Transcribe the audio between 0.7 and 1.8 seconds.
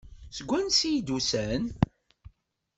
ay d-usan?